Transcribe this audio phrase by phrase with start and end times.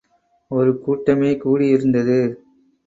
[0.51, 2.19] ஒரு கூட்டமே கூடியிருந்தது.